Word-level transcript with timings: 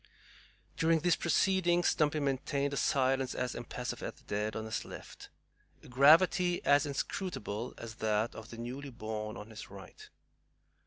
During 0.77 1.01
these 1.01 1.15
proceedings 1.15 1.89
Stumpy 1.89 2.19
maintained 2.19 2.73
a 2.73 2.75
silence 2.75 3.35
as 3.35 3.53
impassive 3.53 4.01
as 4.01 4.15
the 4.15 4.23
dead 4.23 4.55
on 4.55 4.65
his 4.65 4.83
left, 4.83 5.29
a 5.83 5.87
gravity 5.87 6.59
as 6.65 6.87
inscrutable 6.87 7.75
as 7.77 7.93
that 7.97 8.33
of 8.33 8.49
the 8.49 8.57
newly 8.57 8.89
born 8.89 9.37
on 9.37 9.51
his 9.51 9.69
right. 9.69 10.09